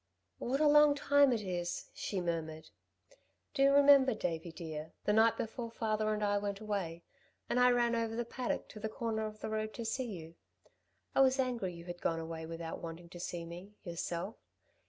[0.39, 2.71] "What a long time it is," she murmured.
[3.53, 7.03] "Do you remember, Davey dear, the night before father and I went away,
[7.47, 10.33] and I ran over the paddock to the corner of the road to see you?
[11.13, 14.37] I was angry you had gone away without wanting to see me, yourself....